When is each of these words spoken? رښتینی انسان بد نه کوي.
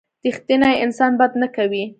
رښتینی 0.27 0.73
انسان 0.85 1.11
بد 1.19 1.31
نه 1.41 1.47
کوي. 1.55 1.83